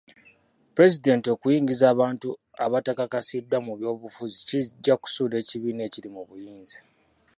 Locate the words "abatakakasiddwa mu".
2.65-3.73